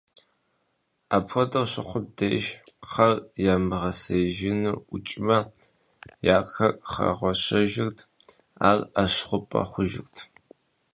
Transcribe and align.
Апхуэдэу 1.15 1.65
щыхъум 1.71 2.05
деж, 2.17 2.43
кхъэр 2.81 3.15
ямыгъэсеижу 3.53 4.75
ӀукӀмэ, 4.89 5.39
я 6.35 6.37
кхъэр 6.45 6.73
хэгъуэщэжырт, 6.91 7.99
ар 8.67 8.79
Ӏэщ 8.93 9.15
хъупӀэ 9.27 9.61
хъужырт. 9.69 10.15